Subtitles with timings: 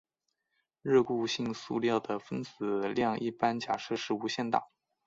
[0.81, 4.65] 热固性塑料的分子量一般假设是无限大。